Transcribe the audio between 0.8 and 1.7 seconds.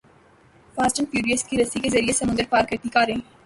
and furious کی